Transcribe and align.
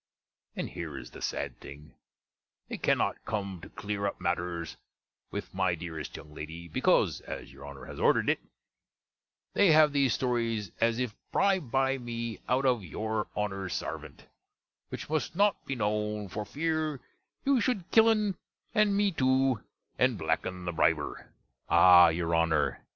And 0.55 0.71
here 0.71 0.97
is 0.97 1.11
the 1.11 1.21
sad 1.21 1.59
thing; 1.59 1.93
they 2.69 2.79
cannot 2.79 3.23
come 3.23 3.61
to 3.61 3.69
clere 3.69 4.07
up 4.07 4.19
matters 4.19 4.75
with 5.29 5.53
my 5.53 5.75
deerest 5.75 6.17
young 6.17 6.33
lady, 6.33 6.67
because, 6.67 7.21
as 7.27 7.53
your 7.53 7.65
Honner 7.67 7.85
has 7.85 7.99
ordered 7.99 8.27
it, 8.27 8.39
they 9.53 9.71
have 9.73 9.93
these 9.93 10.15
stories 10.15 10.71
as 10.81 10.97
if 10.97 11.13
bribed 11.31 11.69
by 11.69 11.99
me 11.99 12.39
out 12.49 12.65
of 12.65 12.83
your 12.83 13.27
Honner's 13.35 13.75
sarvant; 13.75 14.25
which 14.89 15.07
must 15.07 15.35
not 15.35 15.63
be 15.67 15.75
known 15.75 16.29
for 16.29 16.45
fere 16.45 16.99
you 17.45 17.61
should 17.61 17.91
kill'n 17.91 18.33
and 18.73 18.97
me 18.97 19.11
too, 19.11 19.61
and 19.99 20.17
blacken 20.17 20.65
the 20.65 20.71
briber! 20.71 21.31
Ah! 21.69 22.07
your 22.07 22.33
Honner! 22.33 22.83